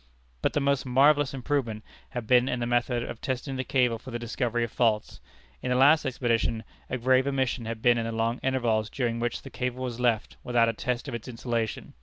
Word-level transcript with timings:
But 0.41 0.53
the 0.53 0.59
most 0.59 0.83
marvellous 0.83 1.31
improvement 1.31 1.83
had 2.09 2.25
been 2.25 2.49
in 2.49 2.59
the 2.59 2.65
method 2.65 3.03
of 3.03 3.21
testing 3.21 3.55
the 3.55 3.63
cable 3.63 3.99
for 3.99 4.09
the 4.09 4.17
discovery 4.17 4.63
of 4.63 4.71
faults. 4.71 5.19
In 5.61 5.69
the 5.69 5.75
last 5.75 6.07
expedition, 6.07 6.63
a 6.89 6.97
grave 6.97 7.27
omission 7.27 7.65
had 7.65 7.83
been 7.83 7.99
in 7.99 8.05
the 8.05 8.11
long 8.11 8.39
intervals 8.39 8.89
during 8.89 9.19
which 9.19 9.43
the 9.43 9.51
cable 9.51 9.83
was 9.83 9.99
left 9.99 10.37
without 10.43 10.69
a 10.69 10.73
test 10.73 11.07
of 11.07 11.13
its 11.13 11.27
insulation. 11.27 11.93